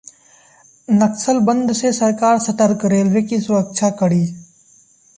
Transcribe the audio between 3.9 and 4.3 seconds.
कड़ी